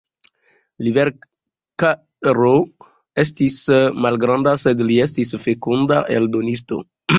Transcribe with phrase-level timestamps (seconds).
[0.85, 2.53] Li verkaro
[3.25, 3.59] estis
[4.07, 6.85] malgranda sed li estis fekunda eldonisto.